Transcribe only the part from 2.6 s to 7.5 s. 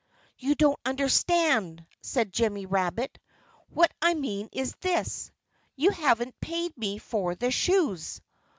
Rabbit. "What I mean is this: You haven't paid me for